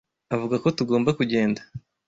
Avuga 0.35 0.55
ko 0.63 0.67
tugomba 0.77 1.09
kugenda. 1.19 1.61